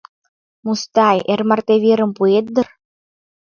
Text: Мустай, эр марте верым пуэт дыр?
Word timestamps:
Мустай, 0.63 1.17
эр 1.31 1.41
марте 1.49 1.75
верым 1.83 2.11
пуэт 2.17 2.47
дыр? 2.55 2.67